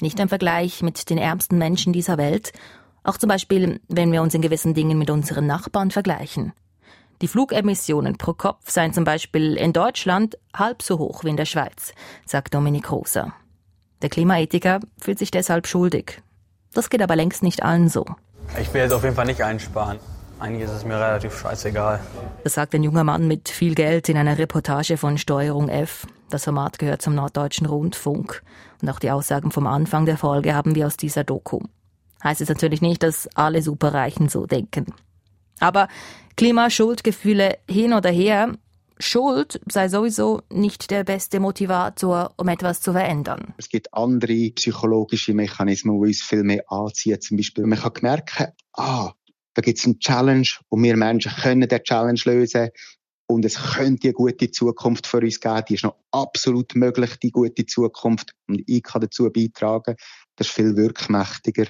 Nicht 0.02 0.21
im 0.21 0.28
Vergleich 0.28 0.83
mit 0.83 1.09
den 1.09 1.16
ärmsten 1.16 1.56
Menschen 1.56 1.95
dieser 1.95 2.18
Welt, 2.18 2.52
auch 3.02 3.16
zum 3.16 3.28
Beispiel, 3.28 3.80
wenn 3.88 4.12
wir 4.12 4.21
uns 4.21 4.35
in 4.35 4.42
gewissen 4.42 4.75
Dingen 4.75 4.99
mit 4.99 5.09
unseren 5.09 5.47
Nachbarn 5.47 5.90
vergleichen. 5.90 6.52
Die 7.23 7.28
Flugemissionen 7.28 8.18
pro 8.18 8.35
Kopf 8.35 8.71
seien 8.71 8.92
zum 8.92 9.04
Beispiel 9.04 9.54
in 9.54 9.73
Deutschland 9.73 10.37
halb 10.54 10.83
so 10.83 10.99
hoch 10.99 11.25
wie 11.25 11.30
in 11.30 11.38
der 11.38 11.47
Schweiz, 11.47 11.95
sagt 12.26 12.52
Dominik 12.54 12.92
Rosa. 12.92 13.33
Der 14.02 14.11
Klimaethiker 14.11 14.80
fühlt 15.00 15.18
sich 15.18 15.30
deshalb 15.30 15.66
schuldig. 15.66 16.23
Das 16.75 16.90
geht 16.90 17.00
aber 17.00 17.16
längst 17.16 17.42
nicht 17.42 17.62
allen 17.62 17.88
so. 17.88 18.04
Ich 18.61 18.73
will 18.75 18.83
jetzt 18.83 18.92
auf 18.92 19.04
jeden 19.04 19.16
Fall 19.16 19.25
nicht 19.25 19.42
einsparen. 19.42 19.99
Eigentlich 20.38 20.64
ist 20.64 20.73
es 20.73 20.85
mir 20.85 20.97
relativ 20.97 21.38
scheißegal. 21.38 22.00
Das 22.45 22.55
sagt 22.55 22.75
ein 22.75 22.83
junger 22.83 23.05
Mann 23.05 23.26
mit 23.26 23.49
viel 23.49 23.75
Geld 23.75 24.09
in 24.11 24.19
einer 24.19 24.37
Reportage 24.37 24.99
von 24.99 25.16
Steuerung 25.16 25.69
F. 25.69 26.07
Das 26.28 26.45
Format 26.45 26.78
gehört 26.78 27.00
zum 27.00 27.14
Norddeutschen 27.14 27.66
Rundfunk. 27.66 28.43
Und 28.83 28.90
auch 28.90 28.99
die 28.99 29.11
Aussagen 29.11 29.50
vom 29.50 29.66
Anfang 29.66 30.05
der 30.05 30.19
Folge 30.19 30.55
haben 30.55 30.75
wir 30.75 30.87
aus 30.87 30.99
dieser 30.99 31.25
Doku. 31.25 31.61
Heißt 32.23 32.43
es 32.43 32.50
natürlich 32.50 32.83
nicht, 32.83 33.02
dass 33.02 33.28
alle 33.35 33.62
Superreichen 33.62 34.28
so 34.28 34.47
denken. 34.47 34.87
Aber 35.59 35.88
Klimaschuldgefühle 36.37 37.59
hin 37.69 37.95
oder 37.95 38.11
her, 38.11 38.52
Schuld 38.99 39.61
sei 39.71 39.88
sowieso 39.88 40.43
nicht 40.50 40.90
der 40.90 41.05
beste 41.05 41.40
Motivator, 41.40 42.33
um 42.37 42.49
etwas 42.49 42.81
zu 42.81 42.93
verändern. 42.93 43.55
Es 43.57 43.69
gibt 43.69 43.93
andere 43.95 44.50
psychologische 44.55 45.33
Mechanismen, 45.33 45.99
die 46.00 46.09
uns 46.09 46.23
viel 46.23 46.43
mehr 46.43 46.64
anziehen. 46.71 47.21
Zum 47.21 47.38
Beispiel, 47.38 47.66
man 47.66 47.78
kann 47.78 47.93
merken, 48.02 48.52
ah, 48.75 49.12
da 49.57 49.63
gibt 49.63 49.79
es 49.79 49.87
eine 49.87 49.99
Challenge 49.99 50.47
und 50.69 50.83
wir 50.83 50.97
Menschen 50.97 51.33
können 51.33 51.67
der 51.67 51.83
Challenge 51.83 52.21
lösen. 52.25 52.69
und 53.29 53.45
es 53.45 53.57
könnte 53.57 54.09
eine 54.09 54.13
gute 54.13 54.51
Zukunft 54.53 55.07
für 55.07 55.19
uns 55.19 55.41
geben. 55.41 55.63
Die 55.69 55.75
ist 55.75 55.83
noch 55.83 55.97
absolut 56.13 56.77
möglich, 56.77 57.17
die 57.21 57.33
gute 57.33 57.67
Zukunft. 57.67 58.33
Und 58.47 58.63
ich 58.67 58.85
kann 58.85 59.01
dazu 59.01 59.29
beitragen. 59.33 59.97
Das 60.37 60.47
ist 60.47 60.55
viel 60.55 60.77
wirkmächtiger. 60.77 61.65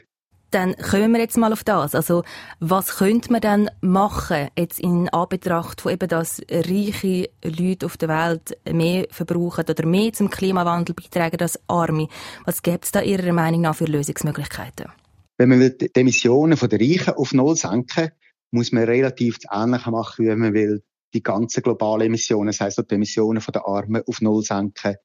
Dann 0.51 0.77
kommen 0.77 1.13
wir 1.13 1.21
jetzt 1.21 1.39
mal 1.39 1.53
auf 1.53 1.65
das. 1.65 1.95
Also, 1.95 2.25
was 2.61 2.99
könnte 2.99 3.33
man 3.33 3.41
dann 3.41 3.71
machen, 3.81 4.49
jetzt 4.59 4.81
in 4.81 5.09
Anbetracht 5.09 5.81
von 5.81 5.93
eben, 5.93 6.09
dass 6.09 6.43
reiche 6.51 7.31
Leute 7.43 7.87
auf 7.87 7.97
der 7.97 8.09
Welt 8.09 8.59
mehr 8.71 9.07
verbrauchen 9.11 9.65
oder 9.67 9.87
mehr 9.87 10.13
zum 10.13 10.29
Klimawandel 10.29 10.95
beitragen 10.95 11.41
als 11.41 11.59
Arme? 11.69 12.09
Was 12.45 12.63
gibt 12.63 12.85
es 12.85 12.93
da 12.93 13.01
Ihrer 13.01 13.33
Meinung 13.33 13.63
nach 13.63 13.77
für 13.77 13.87
Lösungsmöglichkeiten? 13.87 14.91
Wenn 15.39 15.51
man 15.51 15.77
die 15.79 15.95
Emissionen 15.95 16.59
der 16.59 16.81
Reichen 16.81 17.15
auf 17.15 17.33
Null 17.33 17.57
senken 17.57 18.11
muss 18.51 18.73
man 18.73 18.85
relativ 18.85 19.39
das 19.39 19.51
Ähnliche 19.53 19.91
machen, 19.91 20.25
wie 20.25 20.35
man 20.35 20.55
will 20.55 20.83
die 21.15 21.23
ganzen 21.23 21.63
globalen 21.63 22.07
Emissionen, 22.07 22.49
das 22.49 22.61
heisst 22.61 22.83
die 22.91 22.95
Emissionen 22.95 23.43
der 23.53 23.67
Armen 23.67 24.03
auf 24.07 24.21
Null 24.21 24.43
senken. 24.43 24.97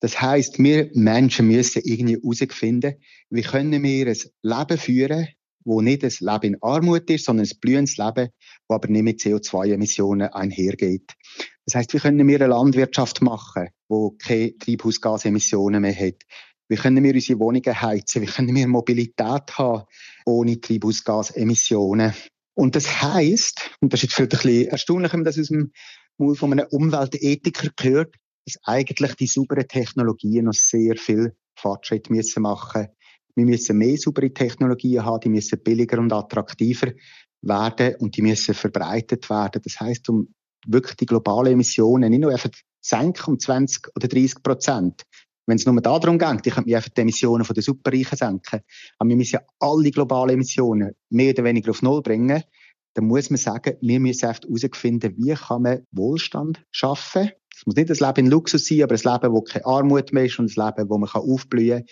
Das 0.00 0.20
heisst, 0.20 0.58
wir 0.58 0.90
Menschen 0.94 1.48
müssen 1.48 1.82
irgendwie 1.84 2.16
herausfinden, 2.16 2.94
wie 3.30 3.42
können 3.42 3.82
wir 3.82 4.06
ein 4.06 4.16
Leben 4.42 4.78
führen, 4.78 5.28
wo 5.64 5.80
nicht 5.80 6.04
ein 6.04 6.12
Leben 6.20 6.54
in 6.54 6.62
Armut 6.62 7.10
ist, 7.10 7.24
sondern 7.24 7.46
ein 7.46 7.58
blühendes 7.60 7.96
Leben, 7.96 8.30
wo 8.68 8.74
aber 8.76 8.88
nicht 8.88 9.02
mit 9.02 9.20
CO2-Emissionen 9.20 10.28
einhergeht. 10.28 11.14
Das 11.66 11.74
heisst, 11.74 11.92
wie 11.92 11.98
können 11.98 12.26
wir 12.26 12.36
eine 12.36 12.46
Landwirtschaft 12.46 13.22
machen, 13.22 13.68
wo 13.88 14.12
keine 14.12 14.56
Treibhausgasemissionen 14.56 15.82
mehr 15.82 15.94
hat? 15.94 16.22
Wie 16.68 16.76
können 16.76 17.02
wir 17.02 17.14
unsere 17.14 17.38
Wohnungen 17.40 17.80
heizen? 17.80 18.22
Wie 18.22 18.26
können 18.26 18.54
wir 18.54 18.68
Mobilität 18.68 19.56
haben 19.56 19.84
ohne 20.26 20.60
Treibhausgasemissionen? 20.60 22.12
Und 22.54 22.76
das 22.76 23.02
heißt, 23.02 23.76
und 23.80 23.92
das 23.92 24.00
ist 24.00 24.04
jetzt 24.04 24.14
vielleicht 24.14 24.34
ein 24.34 24.38
bisschen 24.38 24.68
erstaunlich, 24.68 25.12
wenn 25.12 25.20
man 25.20 25.24
das 25.24 25.38
aus 25.38 25.48
dem 25.48 25.72
Mund 26.18 26.38
von 26.38 26.52
einem 26.52 26.66
Umweltethiker 26.70 27.70
hört, 27.80 28.14
dass 28.44 28.56
eigentlich 28.64 29.14
die 29.14 29.26
sauberen 29.26 29.68
Technologien 29.68 30.46
noch 30.46 30.54
sehr 30.54 30.96
viel 30.96 31.34
Fortschritt 31.56 32.10
müssen 32.10 32.42
machen. 32.42 32.88
Wir 33.34 33.44
müssen 33.44 33.78
mehr 33.78 33.96
saubere 33.96 34.32
Technologien 34.32 35.04
haben, 35.04 35.20
die 35.20 35.28
müssen 35.28 35.62
billiger 35.62 35.98
und 35.98 36.12
attraktiver 36.12 36.92
werden 37.40 37.94
und 37.96 38.16
die 38.16 38.22
müssen 38.22 38.54
verbreitet 38.54 39.30
werden. 39.30 39.62
Das 39.62 39.78
heißt, 39.80 40.08
um 40.08 40.34
wirklich 40.66 40.96
die 40.96 41.06
globalen 41.06 41.52
Emissionen 41.52 42.10
nicht 42.10 42.20
nur 42.20 42.32
einfach 42.32 42.50
senken 42.80 43.34
um 43.34 43.38
20 43.38 43.94
oder 43.94 44.08
30 44.08 44.42
Prozent. 44.42 45.02
Wenn 45.48 45.56
es 45.56 45.64
nur 45.64 45.80
darum 45.80 46.18
geht, 46.18 46.46
ich 46.46 46.54
könnte 46.54 46.76
einfach 46.76 46.90
die 46.90 47.00
Emissionen 47.00 47.44
von 47.44 47.54
den 47.54 47.62
Superreichen 47.62 48.18
senken. 48.18 48.60
Aber 48.98 49.08
wir 49.08 49.16
müssen 49.16 49.36
ja 49.36 49.40
alle 49.58 49.90
globalen 49.90 50.34
Emissionen 50.34 50.92
mehr 51.08 51.32
oder 51.32 51.44
weniger 51.44 51.70
auf 51.70 51.80
Null 51.80 52.02
bringen. 52.02 52.42
Dann 52.92 53.06
muss 53.06 53.30
man 53.30 53.38
sagen, 53.38 53.76
wir 53.80 53.98
müssen 53.98 54.26
einfach 54.26 54.42
herausfinden, 54.42 55.14
wie 55.16 55.34
kann 55.34 55.62
man 55.62 55.86
Wohlstand 55.90 56.62
schaffen 56.70 57.30
es 57.58 57.66
muss 57.66 57.74
nicht 57.74 57.90
ein 57.90 58.06
Leben 58.06 58.26
in 58.26 58.30
Luxus 58.30 58.66
sein, 58.66 58.82
aber 58.84 58.94
ein 58.94 59.00
Leben, 59.02 59.34
wo 59.34 59.40
keine 59.40 59.66
Armut 59.66 60.12
mehr 60.12 60.26
ist 60.26 60.38
und 60.38 60.56
ein 60.56 60.66
Leben, 60.66 60.88
wo 60.88 60.96
man 60.96 61.08
aufblühen 61.10 61.78
kann, 61.78 61.86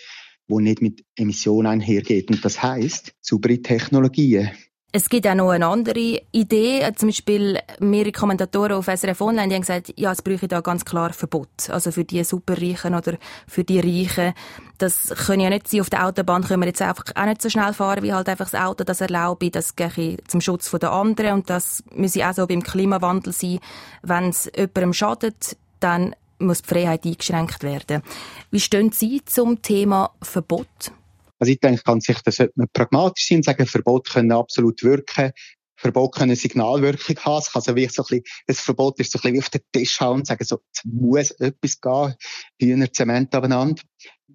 wo 0.47 0.61
nicht 0.61 0.81
mit 0.81 1.03
Emissionen 1.17 1.67
einhergeht. 1.67 2.29
Und 2.29 2.45
das 2.45 2.63
heisst, 2.63 3.11
saubere 3.19 3.61
Technologien. 3.61 4.51
Es 4.97 5.09
gibt 5.09 5.27
auch 5.27 5.35
noch 5.35 5.51
eine 5.51 5.67
andere 5.67 6.23
Idee. 6.31 6.91
Zum 6.95 7.09
Beispiel 7.09 7.59
mehrere 7.79 8.11
Kommentatoren 8.11 8.71
auf 8.71 8.87
SRF 8.87 9.21
Online 9.21 9.47
die 9.47 9.53
haben 9.53 9.61
gesagt, 9.61 9.93
ja, 9.95 10.11
es 10.11 10.23
bräuchte 10.23 10.47
da 10.47 10.61
ganz 10.61 10.85
klar 10.85 11.13
Verbot. 11.13 11.69
Also 11.69 11.91
für 11.91 12.03
die 12.03 12.23
Superreichen 12.23 12.95
oder 12.95 13.19
für 13.47 13.63
die 13.63 13.79
Reichen. 13.79 14.33
Das 14.79 15.13
können 15.27 15.41
ja 15.41 15.51
nicht 15.51 15.67
sein, 15.67 15.81
auf 15.81 15.91
der 15.91 16.03
Autobahn 16.03 16.43
können 16.43 16.63
wir 16.63 16.67
jetzt 16.69 16.81
einfach 16.81 17.03
auch 17.13 17.25
nicht 17.25 17.43
so 17.43 17.49
schnell 17.51 17.73
fahren, 17.73 18.01
wie 18.01 18.11
halt 18.11 18.27
einfach 18.27 18.49
das 18.49 18.59
Auto 18.59 18.83
das 18.85 18.99
erlaube. 18.99 19.51
Das 19.51 19.75
gehe 19.75 20.17
zum 20.27 20.41
Schutz 20.41 20.71
der 20.71 20.91
anderen. 20.91 21.33
Und 21.33 21.49
das 21.51 21.83
müsse 21.93 22.27
auch 22.27 22.33
so 22.33 22.47
beim 22.47 22.63
Klimawandel 22.63 23.33
sein. 23.33 23.59
Wenn 24.01 24.29
es 24.29 24.51
jemandem 24.55 24.93
schadet, 24.93 25.57
dann 25.79 26.15
muss 26.39 26.63
die 26.63 26.69
Freiheit 26.69 27.05
eingeschränkt 27.05 27.61
werden. 27.61 28.01
Wie 28.49 28.59
stehen 28.59 28.91
Sie 28.91 29.21
zum 29.23 29.61
Thema 29.61 30.09
Verbot? 30.23 30.91
Also 31.39 31.51
ich 31.51 31.59
denke, 31.59 31.83
kann 31.83 32.01
sich, 32.01 32.19
das 32.21 32.37
sollte 32.37 32.53
man 32.55 32.67
pragmatisch 32.73 33.27
sein 33.27 33.37
und 33.37 33.45
sagen, 33.45 33.65
Verbot 33.65 34.09
können 34.09 34.31
absolut 34.31 34.83
wirken. 34.83 35.31
Verbot 35.79 36.15
können 36.15 36.35
Signalwirkung 36.35 37.17
haben. 37.19 37.39
Es 37.39 37.51
kann 37.51 37.61
so 37.61 37.75
wie 37.75 37.87
so 37.87 38.01
ein 38.01 38.05
bisschen, 38.07 38.23
das 38.47 38.59
Verbot 38.59 38.99
ist 38.99 39.11
so 39.11 39.19
ein 39.19 39.21
bisschen 39.21 39.33
wie 39.35 39.39
auf 39.39 39.49
den 39.49 39.61
Tisch 39.71 39.99
hauen 39.99 40.19
und 40.19 40.27
sagen, 40.27 40.43
so, 40.43 40.59
es 40.73 40.83
muss 40.85 41.31
etwas 41.31 41.79
gehen. 41.79 42.15
Hühner, 42.59 42.91
Zement 42.91 43.33
abeinander. 43.35 43.81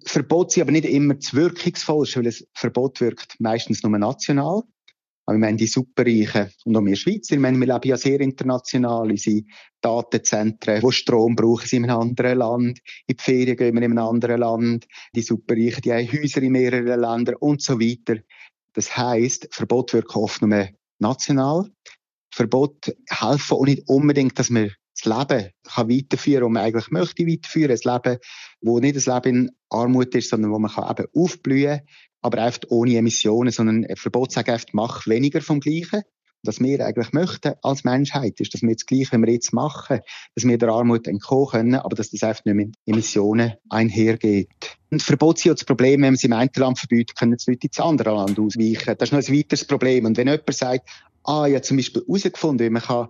Verbot 0.05 0.51
sind 0.51 0.63
aber 0.63 0.71
nicht 0.71 0.85
immer 0.85 1.15
das 1.15 1.33
Wirkungsvollste, 1.33 2.19
weil 2.19 2.27
ein 2.27 2.35
Verbot 2.53 3.01
wirkt 3.01 3.35
meistens 3.39 3.83
nur 3.83 3.97
national. 3.97 4.63
Aber 5.25 5.37
wir 5.37 5.39
meine, 5.39 5.57
die 5.57 5.67
Superreichen 5.67 6.49
und 6.65 6.75
auch 6.75 6.83
wir 6.83 6.95
Schweizer, 6.95 7.35
ich 7.35 7.39
meine, 7.39 7.57
wir 7.57 7.67
leben 7.67 7.87
ja 7.87 7.97
sehr 7.97 8.19
international. 8.19 9.09
Unsere 9.09 9.43
Datenzentren, 9.81 10.81
wo 10.83 10.91
Strom 10.91 11.35
brauchen 11.35 11.65
sie 11.65 11.77
in 11.77 11.89
einem 11.89 11.99
anderen 11.99 12.39
Land. 12.39 12.79
In 13.07 13.15
die 13.15 13.23
Ferien 13.23 13.55
gehen 13.55 13.73
wir 13.73 13.81
in 13.81 13.91
einem 13.91 13.97
anderen 13.99 14.41
Land. 14.41 14.85
Die 15.15 15.21
Superreichen, 15.21 15.81
die 15.81 15.93
haben 15.93 16.11
Häuser 16.11 16.41
in 16.41 16.51
mehreren 16.51 16.99
Ländern 16.99 17.35
und 17.35 17.61
so 17.61 17.79
weiter. 17.79 18.21
Das 18.73 18.97
heisst, 18.97 19.47
Verbot 19.51 19.93
wirken 19.93 20.19
oft 20.19 20.41
nur 20.41 20.67
national. 20.99 21.69
Verbot 22.33 22.93
helfen 23.07 23.57
auch 23.57 23.65
nicht 23.65 23.87
unbedingt, 23.87 24.37
dass 24.39 24.49
man 24.49 24.71
das 25.03 25.17
Leben 25.29 25.49
kann 25.63 25.89
weiterführen 25.89 26.53
kann, 26.53 26.53
das 26.53 26.61
man 26.61 26.63
eigentlich 26.63 26.91
möchte 26.91 27.27
weiterführen. 27.27 27.77
Ein 27.83 27.93
Leben, 27.93 28.19
wo 28.61 28.79
nicht 28.79 29.07
ein 29.07 29.13
Leben 29.13 29.37
in 29.47 29.51
Armut 29.69 30.15
ist, 30.15 30.29
sondern 30.29 30.51
wo 30.51 30.59
man 30.59 30.71
kann 30.71 30.89
eben 30.89 31.07
aufblühen 31.13 31.81
aber 32.23 32.41
einfach 32.41 32.61
ohne 32.69 32.95
Emissionen, 32.95 33.51
sondern 33.51 33.85
ein 33.85 33.95
Verbot 33.97 34.31
sagt 34.31 34.49
einfach, 34.49 34.65
mach 34.71 35.05
weniger 35.07 35.41
vom 35.41 35.59
Gleichen. 35.59 36.01
Was 36.45 36.59
wir 36.59 36.85
eigentlich 36.85 37.13
möchten 37.13 37.53
als 37.61 37.85
Menschheit, 37.85 38.37
ist, 38.39 38.53
dass 38.53 38.61
wir 38.61 38.73
das 38.73 38.85
Gleiche, 38.85 39.13
wenn 39.13 39.25
wir 39.25 39.31
jetzt 39.31 39.53
machen, 39.53 40.01
dass 40.35 40.43
wir 40.45 40.57
der 40.57 40.69
Armut 40.69 41.07
entkommen 41.07 41.47
können, 41.47 41.75
aber 41.75 41.95
dass 41.95 42.09
das 42.09 42.23
einfach 42.23 42.43
nicht 42.43 42.55
mit 42.55 42.75
Emissionen 42.85 43.53
einhergeht. 43.69 44.49
Und 44.91 45.01
Verbot 45.01 45.41
ja 45.45 45.53
das 45.53 45.63
Problem, 45.63 46.01
wenn 46.01 46.09
man 46.09 46.13
es 46.15 46.23
im 46.23 46.33
einen 46.33 46.49
Land 46.53 46.79
verbietet, 46.79 47.17
können 47.17 47.37
die 47.37 47.51
Leute 47.51 47.67
ins 47.67 47.79
andere 47.79 48.13
Land 48.13 48.39
ausweichen. 48.39 48.95
Das 48.97 49.09
ist 49.09 49.13
noch 49.13 49.25
ein 49.25 49.37
weiteres 49.37 49.65
Problem. 49.65 50.05
Und 50.05 50.17
wenn 50.17 50.27
jemand 50.27 50.53
sagt, 50.53 50.89
ah, 51.23 51.45
ja, 51.45 51.61
zum 51.61 51.77
Beispiel 51.77 52.03
herausgefunden, 52.05 52.65
wie 52.65 52.71
man 52.71 52.81
kann 52.81 53.07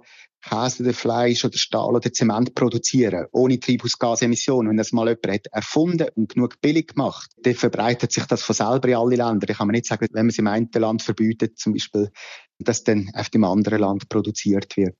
Käse 0.47 0.83
oder 0.83 0.93
Fleisch 0.93 1.45
oder 1.45 1.57
Stahl 1.57 1.95
oder 1.95 2.12
Zement 2.12 2.53
produzieren, 2.53 3.27
ohne 3.31 3.59
Treibhausgasemissionen. 3.59 4.69
Wenn 4.69 4.77
das 4.77 4.91
mal 4.91 5.07
jemand 5.07 5.27
hat 5.27 5.47
erfunden 5.51 6.07
und 6.15 6.33
genug 6.33 6.59
billig 6.62 6.89
gemacht, 6.89 7.31
dann 7.43 7.55
verbreitet 7.55 8.12
sich 8.12 8.25
das 8.25 8.43
von 8.43 8.55
selber 8.55 8.89
in 8.89 8.95
alle 8.95 9.15
Länder. 9.15 9.50
Ich 9.50 9.57
kann 9.57 9.67
mir 9.67 9.73
nicht 9.73 9.85
sagen, 9.85 10.07
wenn 10.12 10.25
man 10.25 10.29
es 10.29 10.38
im 10.38 10.47
einen 10.47 10.69
Land 10.73 11.01
verbietet, 11.01 11.57
zum 11.57 11.73
Beispiel, 11.73 12.12
dass 12.59 12.83
dann 12.83 13.09
auf 13.13 13.29
dem 13.29 13.43
anderen 13.43 13.79
Land 13.79 14.09
produziert 14.09 14.75
wird. 14.77 14.97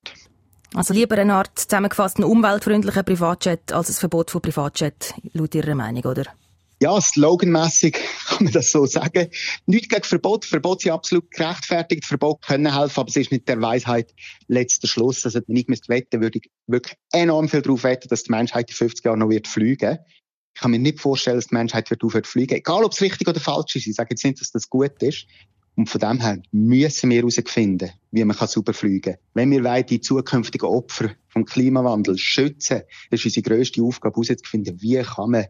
Also 0.74 0.94
lieber 0.94 1.18
eine 1.18 1.36
Art 1.36 1.60
zusammengefassten 1.60 2.24
umweltfreundlichen 2.24 3.06
Privatjet 3.06 3.72
als 3.74 3.90
ein 3.90 3.94
Verbot 3.94 4.32
von 4.32 4.42
Privatjet, 4.42 5.14
laut 5.34 5.54
Ihrer 5.54 5.76
Meinung, 5.76 6.04
oder? 6.04 6.26
Ja, 6.84 7.00
sloganmässig 7.00 7.94
kann 8.28 8.44
man 8.44 8.54
das 8.54 8.72
so 8.72 8.86
sagen. 8.86 9.30
Nicht 9.66 9.90
gegen 9.90 10.04
Verbot. 10.04 10.44
Verbot 10.44 10.82
sind 10.82 10.92
absolut 10.92 11.32
gerechtfertigt. 11.32 12.06
Verbot 12.06 12.42
können 12.42 12.78
helfen, 12.78 13.00
aber 13.00 13.10
es 13.10 13.16
ist 13.16 13.32
nicht 13.32 13.48
der 13.48 13.62
Weisheit 13.62 14.14
letzter 14.48 14.90
Schluss. 14.90 15.24
Also, 15.24 15.40
wenn 15.48 15.56
ich 15.56 15.68
müsste 15.68 15.88
wetten, 15.88 16.22
würde 16.22 16.40
ich 16.40 16.52
wirklich 16.68 16.98
enorm 17.14 17.48
viel 17.48 17.62
darauf 17.62 17.84
wetten, 17.84 18.10
dass 18.10 18.24
die 18.24 18.32
Menschheit 18.32 18.70
in 18.70 18.76
50 18.76 19.06
Jahren 19.06 19.20
noch 19.20 19.30
wird 19.30 19.48
fliegen. 19.48 20.00
Ich 20.56 20.62
kann 20.62 20.72
mir 20.72 20.80
nicht 20.80 21.00
vorstellen, 21.00 21.38
dass 21.38 21.48
die 21.48 21.56
Menschheit 21.56 21.90
wird 21.90 22.04
aufhören 22.04 22.26
fliegen. 22.26 22.56
Egal, 22.56 22.84
ob 22.84 22.92
es 22.92 23.02
richtig 23.02 23.28
oder 23.28 23.40
falsch 23.40 23.76
ist. 23.78 23.88
Ich 23.88 23.96
sage 23.96 24.10
jetzt 24.12 24.24
nicht, 24.26 24.42
dass 24.42 24.52
das 24.52 24.70
gut 24.70 25.02
ist. 25.02 25.26
Und 25.76 25.90
von 25.90 26.00
dem 26.00 26.22
her 26.22 26.40
müssen 26.52 27.10
wir 27.10 27.18
herausfinden, 27.18 27.92
wie 28.12 28.24
man 28.24 28.38
sauber 28.38 28.74
fliegen 28.74 29.02
kann. 29.02 29.16
Wenn 29.34 29.52
wir 29.52 29.64
wollen, 29.64 29.86
die 29.86 30.02
zukünftigen 30.02 30.70
Opfer 30.70 31.12
vom 31.30 31.46
Klimawandel 31.46 32.18
schützen, 32.18 32.84
das 33.10 33.20
ist 33.20 33.26
unsere 33.26 33.44
grösste 33.44 33.82
Aufgabe, 33.82 34.16
herauszufinden, 34.16 34.82
wie 34.82 35.02
kann 35.02 35.32
man 35.32 35.46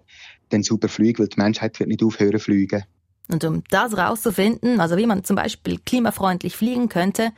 denn 0.51 0.63
sauber 0.63 0.87
fliegen, 0.87 1.19
weil 1.19 1.27
die 1.27 1.41
Menschheit 1.41 1.79
wird 1.79 1.89
nicht 1.89 2.03
aufhören 2.03 2.39
fliegen. 2.39 2.83
Und 3.29 3.43
um 3.43 3.63
das 3.69 3.91
herauszufinden, 3.93 4.79
also 4.79 4.97
wie 4.97 5.05
man 5.05 5.23
zum 5.23 5.35
Beispiel 5.35 5.79
klimafreundlich 5.85 6.55
fliegen 6.55 6.89
könnte, 6.89 7.31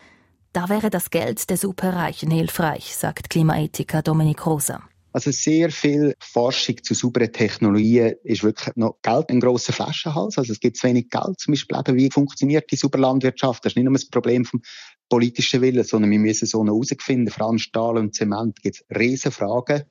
da 0.54 0.70
wäre 0.70 0.90
das 0.90 1.10
Geld 1.10 1.50
der 1.50 1.58
Superreichen 1.58 2.32
hilfreich, 2.32 2.96
sagt 2.96 3.30
Klimaethiker 3.30 4.02
Dominik 4.02 4.46
Rosa. 4.46 4.82
Also 5.16 5.32
sehr 5.32 5.72
viel 5.72 6.14
Forschung 6.20 6.84
zu 6.84 6.94
sauberen 6.94 7.32
Technologien 7.32 8.16
ist 8.26 8.44
wirklich 8.44 8.76
noch 8.76 8.98
Geld 9.02 9.30
ein 9.30 9.40
grosser 9.40 9.72
Flaschenhals. 9.72 10.38
Also 10.38 10.52
es 10.52 10.60
gibt 10.60 10.76
zu 10.76 10.88
wenig 10.90 11.10
Geld. 11.10 11.40
Zum 11.40 11.54
Beispiel 11.54 11.78
eben, 11.78 11.96
wie 11.96 12.12
funktioniert 12.12 12.70
die 12.70 12.76
Superlandwirtschaft? 12.76 13.64
Das 13.64 13.72
ist 13.72 13.76
nicht 13.78 13.86
nur 13.86 13.94
das 13.94 14.10
Problem 14.10 14.44
vom 14.44 14.62
politischen 15.08 15.62
Willen, 15.62 15.86
sondern 15.86 16.12
wir 16.12 16.20
müssen 16.20 16.48
so 16.48 16.66
noch 16.66 16.74
herausfinden. 16.74 17.32
Vor 17.32 17.48
allem 17.48 17.60
Stahl 17.60 17.96
und 17.96 18.14
Zement 18.14 18.62
gibt 18.62 18.76
es 18.76 18.98
riesen 19.00 19.32
Fragen. 19.32 19.84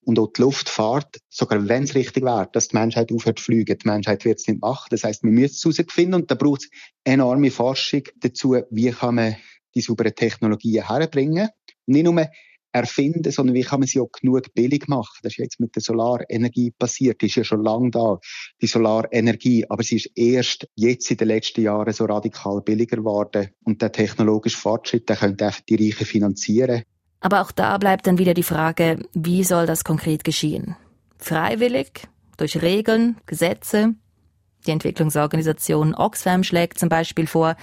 Und 0.00 0.18
auch 0.18 0.32
die 0.32 0.42
Luftfahrt, 0.42 1.20
sogar 1.28 1.68
wenn 1.68 1.84
es 1.84 1.94
richtig 1.94 2.24
wäre, 2.24 2.48
dass 2.52 2.66
die 2.66 2.76
Menschheit 2.76 3.12
aufhört 3.12 3.38
zu 3.38 3.44
fliegen, 3.44 3.78
die 3.78 3.86
Menschheit 3.86 4.24
wird 4.24 4.40
es 4.40 4.48
nicht 4.48 4.60
machen. 4.60 4.88
Das 4.90 5.04
heißt, 5.04 5.22
wir 5.22 5.30
müssen 5.30 5.70
es 5.70 5.78
herausfinden 5.78 6.14
und 6.14 6.32
da 6.32 6.34
braucht 6.34 6.62
es 6.62 6.70
enorme 7.04 7.52
Forschung 7.52 8.02
dazu, 8.16 8.56
wie 8.70 8.90
kann 8.90 9.14
man 9.14 9.36
die 9.76 9.82
sauberen 9.82 10.16
Technologien 10.16 10.88
herbringen. 10.88 11.50
Nicht 11.86 12.04
nur 12.04 12.26
erfinden, 12.74 13.30
sondern 13.30 13.54
wie 13.54 13.62
kann 13.62 13.80
man 13.80 13.86
sie 13.86 14.00
auch 14.00 14.10
genug 14.10 14.52
billig 14.52 14.88
machen. 14.88 15.20
Das 15.22 15.34
ist 15.34 15.38
jetzt 15.38 15.60
mit 15.60 15.74
der 15.76 15.82
Solarenergie 15.82 16.72
passiert, 16.72 17.22
die 17.22 17.26
ist 17.26 17.36
ja 17.36 17.44
schon 17.44 17.62
lange 17.62 17.90
da, 17.90 18.18
die 18.60 18.66
Solarenergie, 18.66 19.64
aber 19.68 19.82
sie 19.84 19.96
ist 19.96 20.10
erst 20.16 20.66
jetzt 20.74 21.10
in 21.10 21.16
den 21.16 21.28
letzten 21.28 21.62
Jahren 21.62 21.92
so 21.92 22.04
radikal 22.04 22.60
billiger 22.62 22.96
geworden 22.96 23.50
und 23.64 23.80
der 23.80 23.92
technologische 23.92 24.58
Fortschritt, 24.58 25.08
der 25.08 25.16
könnte 25.16 25.46
einfach 25.46 25.60
die 25.68 25.76
Reichen 25.76 26.04
finanzieren. 26.04 26.82
Aber 27.20 27.40
auch 27.40 27.52
da 27.52 27.78
bleibt 27.78 28.06
dann 28.06 28.18
wieder 28.18 28.34
die 28.34 28.42
Frage, 28.42 29.08
wie 29.14 29.44
soll 29.44 29.66
das 29.66 29.84
konkret 29.84 30.24
geschehen? 30.24 30.76
Freiwillig? 31.18 32.08
Durch 32.36 32.60
Regeln? 32.60 33.16
Gesetze? 33.26 33.94
Die 34.66 34.72
Entwicklungsorganisation 34.72 35.94
Oxfam 35.94 36.42
schlägt 36.42 36.78
zum 36.78 36.88
Beispiel 36.88 37.26
vor, 37.26 37.56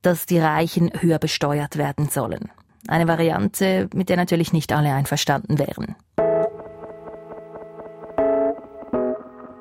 dass 0.00 0.24
die 0.24 0.38
Reichen 0.38 0.90
höher 1.00 1.18
besteuert 1.18 1.76
werden 1.76 2.08
sollen. 2.08 2.50
Eine 2.88 3.08
Variante, 3.08 3.88
mit 3.94 4.08
der 4.08 4.16
natürlich 4.16 4.52
nicht 4.52 4.72
alle 4.72 4.92
einverstanden 4.92 5.58
wären. 5.58 5.96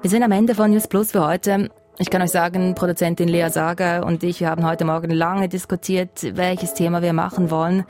Wir 0.02 0.10
sind 0.10 0.22
am 0.22 0.32
Ende 0.32 0.54
von 0.54 0.70
News 0.70 0.88
Plus 0.88 1.12
für 1.12 1.26
heute. 1.26 1.70
Ich 1.98 2.10
kann 2.10 2.22
euch 2.22 2.30
sagen, 2.30 2.76
Produzentin 2.76 3.28
Lea 3.28 3.48
Sager 3.50 4.06
und 4.06 4.24
ich 4.24 4.44
haben 4.44 4.66
heute 4.66 4.86
Morgen 4.86 5.10
lange 5.10 5.50
diskutiert, 5.50 6.36
welches 6.36 6.74
Thema 6.74 7.02
wir 7.02 7.14
machen 7.14 7.50
wollen. 7.50 7.86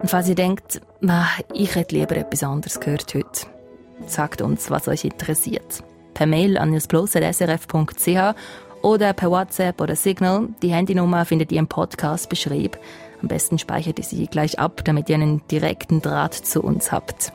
Und 0.00 0.10
falls 0.10 0.28
ihr 0.28 0.34
denkt, 0.34 0.82
ich 1.54 1.74
hätte 1.74 1.94
lieber 1.94 2.16
etwas 2.16 2.42
anderes 2.42 2.80
gehört 2.80 3.14
heute, 3.14 3.46
sagt 4.06 4.42
uns, 4.42 4.70
was 4.70 4.88
euch 4.88 5.04
interessiert. 5.04 5.82
Per 6.14 6.26
Mail 6.26 6.58
an 6.58 6.70
newsplus.srf.ch 6.70 8.34
oder 8.82 9.12
per 9.12 9.30
WhatsApp 9.30 9.80
oder 9.80 9.96
Signal. 9.96 10.48
Die 10.62 10.72
Handynummer 10.72 11.24
findet 11.24 11.50
ihr 11.52 11.60
im 11.60 11.68
Podcast 11.68 12.28
beschrieb. 12.28 12.76
Am 13.20 13.28
besten 13.28 13.58
speichert 13.58 13.98
ihr 13.98 14.04
sie 14.04 14.26
gleich 14.26 14.58
ab, 14.58 14.82
damit 14.84 15.08
ihr 15.08 15.16
einen 15.16 15.46
direkten 15.48 16.00
Draht 16.00 16.34
zu 16.34 16.62
uns 16.62 16.92
habt. 16.92 17.32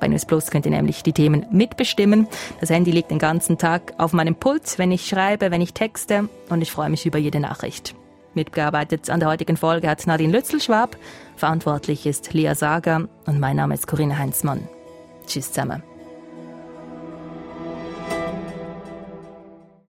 Bei 0.00 0.08
News 0.08 0.26
Plus 0.26 0.50
könnt 0.50 0.64
ihr 0.64 0.70
nämlich 0.70 1.02
die 1.02 1.12
Themen 1.12 1.46
mitbestimmen. 1.50 2.28
Das 2.60 2.70
Handy 2.70 2.92
liegt 2.92 3.10
den 3.10 3.18
ganzen 3.18 3.58
Tag 3.58 3.94
auf 3.98 4.12
meinem 4.12 4.36
Pult, 4.36 4.78
wenn 4.78 4.92
ich 4.92 5.06
schreibe, 5.06 5.50
wenn 5.50 5.60
ich 5.60 5.74
texte 5.74 6.28
und 6.48 6.62
ich 6.62 6.70
freue 6.70 6.90
mich 6.90 7.04
über 7.04 7.18
jede 7.18 7.40
Nachricht. 7.40 7.94
Mitgearbeitet 8.34 9.10
an 9.10 9.20
der 9.20 9.28
heutigen 9.28 9.56
Folge 9.56 9.88
hat 9.88 10.06
Nadine 10.06 10.32
Lützelschwab, 10.32 10.96
verantwortlich 11.36 12.06
ist 12.06 12.32
Lea 12.32 12.54
Sager 12.54 13.08
und 13.26 13.40
mein 13.40 13.56
Name 13.56 13.74
ist 13.74 13.86
Corinne 13.86 14.18
Heinzmann. 14.18 14.68
Tschüss 15.26 15.52
zusammen. 15.52 15.82